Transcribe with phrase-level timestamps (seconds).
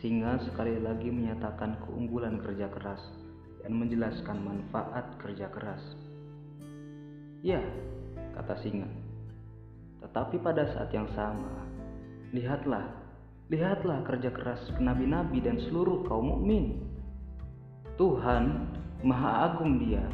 [0.00, 3.04] Singa sekali lagi menyatakan keunggulan kerja keras
[3.60, 5.84] dan menjelaskan manfaat kerja keras.
[7.44, 7.60] Ya,
[8.32, 8.88] kata singa.
[10.00, 11.68] Tetapi pada saat yang sama,
[12.32, 12.88] lihatlah,
[13.52, 16.80] lihatlah kerja keras nabi-nabi dan seluruh kaum mukmin.
[18.00, 18.72] Tuhan,
[19.04, 20.08] Maha Agung Dia,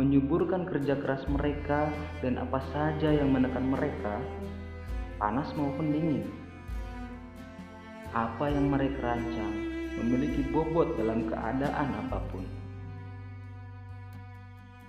[0.00, 1.92] menyuburkan kerja keras mereka
[2.24, 4.16] dan apa saja yang menekan mereka,
[5.20, 6.45] panas maupun dingin.
[8.14, 9.54] Apa yang mereka rancang
[9.96, 12.44] memiliki bobot dalam keadaan apa pun.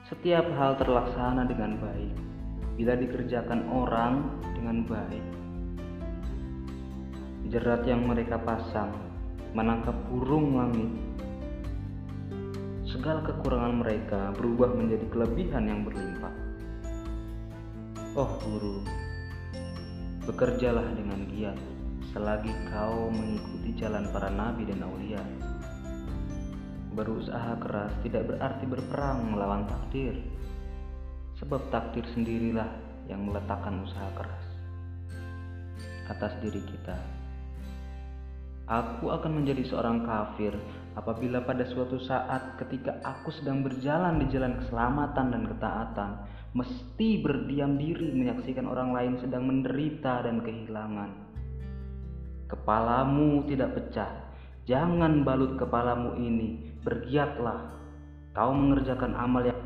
[0.08, 2.16] Setiap hal terlaksana dengan baik
[2.78, 5.26] bila dikerjakan orang dengan baik.
[7.48, 8.92] Jerat yang mereka pasang
[9.56, 10.92] menangkap burung langit.
[12.88, 16.36] Segala kekurangan mereka berubah menjadi kelebihan yang berlimpah.
[18.16, 18.82] Oh guru,
[20.26, 21.77] bekerjalah dengan giat
[22.16, 25.24] selagi kau mengikuti jalan para nabi dan aulia.
[26.96, 30.18] Berusaha keras tidak berarti berperang melawan takdir,
[31.38, 32.70] sebab takdir sendirilah
[33.06, 34.46] yang meletakkan usaha keras
[36.08, 36.98] atas diri kita.
[38.68, 40.52] Aku akan menjadi seorang kafir
[41.00, 46.12] apabila pada suatu saat ketika aku sedang berjalan di jalan keselamatan dan ketaatan,
[46.52, 51.27] mesti berdiam diri menyaksikan orang lain sedang menderita dan kehilangan.
[52.48, 54.12] Kepalamu tidak pecah,
[54.64, 57.76] jangan balut kepalamu ini bergiatlah
[58.32, 59.60] kau mengerjakan amal yang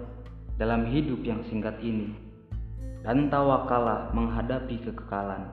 [0.58, 2.10] dalam hidup yang singkat ini
[3.06, 5.46] dan tawakallah menghadapi kekekalan.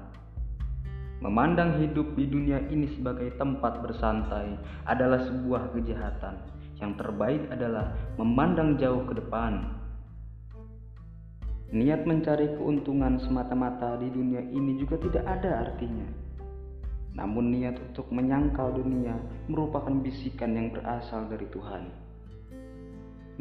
[1.19, 4.55] Memandang hidup di dunia ini sebagai tempat bersantai
[4.87, 6.39] adalah sebuah kejahatan.
[6.79, 9.67] Yang terbaik adalah memandang jauh ke depan.
[11.75, 16.28] Niat mencari keuntungan semata-mata di dunia ini juga tidak ada artinya.
[17.19, 19.19] Namun niat untuk menyangkal dunia
[19.51, 21.91] merupakan bisikan yang berasal dari Tuhan.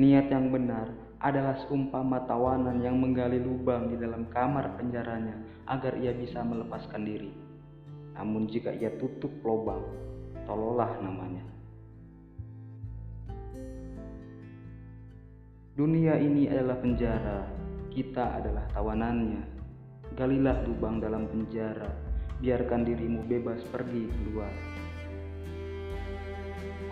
[0.01, 0.89] Niat yang benar
[1.21, 5.37] adalah seumpama tawanan yang menggali lubang di dalam kamar penjaranya
[5.69, 7.29] agar ia bisa melepaskan diri.
[8.17, 9.85] Namun jika ia tutup lubang,
[10.49, 11.45] tololah namanya.
[15.77, 17.45] Dunia ini adalah penjara,
[17.93, 19.45] kita adalah tawanannya.
[20.17, 22.06] Galilah lubang dalam penjara
[22.37, 24.53] biarkan dirimu bebas pergi keluar.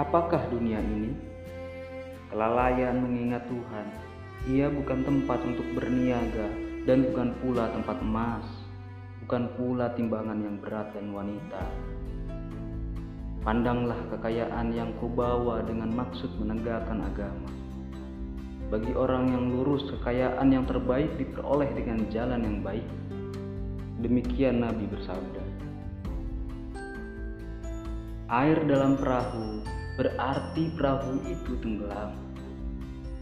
[0.01, 1.13] Apakah dunia ini?
[2.33, 3.88] Kelalaian mengingat Tuhan,
[4.50, 6.50] ia bukan tempat untuk berniaga
[6.89, 8.45] dan bukan pula tempat emas,
[9.23, 11.63] bukan pula timbangan yang berat dan wanita.
[13.45, 17.53] Pandanglah kekayaan yang kau bawa dengan maksud menegakkan agama.
[18.73, 22.85] Bagi orang yang lurus, kekayaan yang terbaik diperoleh dengan jalan yang baik
[24.05, 25.41] Demikian Nabi bersabda.
[28.29, 29.66] Air dalam perahu
[29.97, 32.13] berarti perahu itu tenggelam.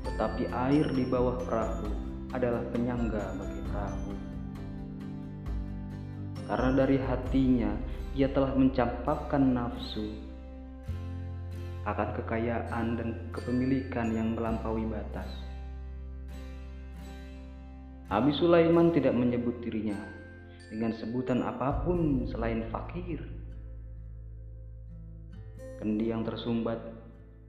[0.04, 1.88] Tetapi air di bawah perahu
[2.36, 4.12] adalah penyangga bagi perahu.
[6.52, 7.72] Karena dari hatinya
[8.12, 10.12] ia telah mencampakkan nafsu
[11.88, 15.32] akan kekayaan dan kepemilikan yang melampaui batas.
[18.12, 20.23] Nabi Sulaiman tidak menyebut dirinya
[20.74, 23.22] dengan sebutan apa pun selain fakir.
[25.78, 26.82] Kendi yang tersumbat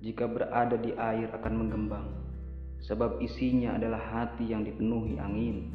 [0.04, 2.06] jika berada di air akan menggembang,
[2.84, 5.72] sebab isinya adalah hati yang dipenuhi angin.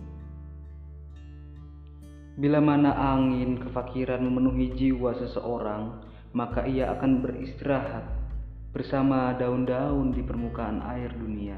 [2.38, 8.06] Bila mana angin kefakiran memenuhi jiwa seseorang, maka ia akan beristirahat
[8.70, 11.58] bersama daun-daun di permukaan air dunia.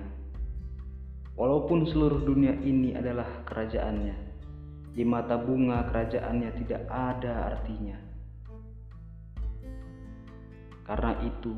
[1.36, 4.31] Walaupun seluruh dunia ini adalah kerajaannya,
[4.92, 7.96] di mata bunga kerajaannya tidak ada artinya.
[10.84, 11.56] Karena itu,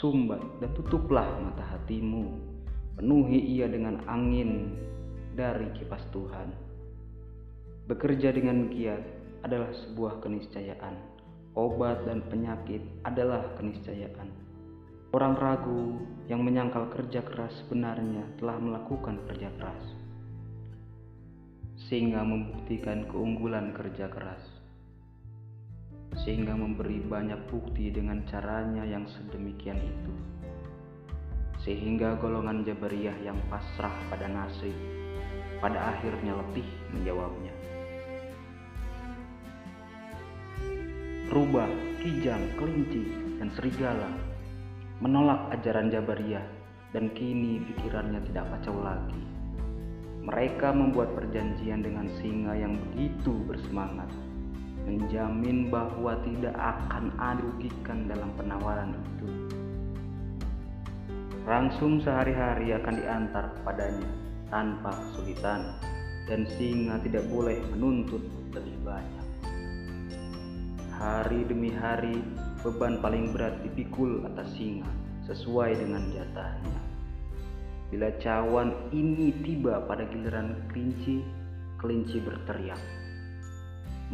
[0.00, 2.24] sumbat dan tutuplah mata hatimu,
[2.96, 4.72] penuhi ia dengan angin
[5.36, 6.48] dari kipas Tuhan.
[7.84, 9.02] Bekerja dengan giat
[9.44, 10.96] adalah sebuah keniscayaan.
[11.58, 14.30] Obat dan penyakit adalah keniscayaan.
[15.10, 15.98] Orang ragu
[16.30, 19.82] yang menyangkal kerja keras sebenarnya telah melakukan kerja keras
[21.90, 24.38] sehingga membuktikan keunggulan kerja keras,
[26.22, 30.14] sehingga memberi banyak bukti dengan caranya yang sedemikian itu,
[31.66, 34.70] sehingga golongan Jabariyah yang pasrah pada nasib
[35.58, 37.54] pada akhirnya letih menjawabnya.
[41.30, 41.70] Rubah,
[42.02, 43.04] kijang, kelinci,
[43.38, 44.10] dan serigala
[45.02, 46.46] menolak ajaran Jabariyah
[46.94, 49.29] dan kini pikirannya tidak kacau lagi.
[50.20, 54.08] Mereka membuat perjanjian dengan singa yang begitu bersemangat.
[54.80, 59.28] menjamin bahwa tidak akan ada rugikan dalam penawaran itu.
[61.46, 64.10] Langsung sehari-hari akan diantar kepadanya
[64.50, 65.78] tanpa kesulitan
[66.26, 68.22] dan singa tidak boleh menuntut
[68.54, 69.26] lebih banyak.
[71.00, 72.20] Hari demi hari,
[72.60, 74.90] beban paling berat dipikul atas singa
[75.24, 76.79] sesuai dengan jatahnya.
[77.90, 81.26] Bila cawan ini tiba pada giliran kelinci,
[81.82, 82.78] kelinci berteriak.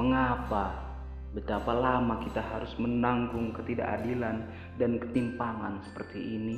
[0.01, 0.73] Mengapa?
[1.37, 4.49] Betapa lama kita harus menanggung ketidakadilan
[4.81, 6.57] dan ketimpangan seperti ini?